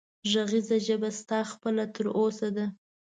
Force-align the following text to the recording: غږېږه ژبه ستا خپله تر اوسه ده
غږېږه 0.31 0.77
ژبه 0.85 1.09
ستا 1.19 1.39
خپله 1.51 1.83
تر 1.95 2.05
اوسه 2.17 2.47
ده 2.55 2.65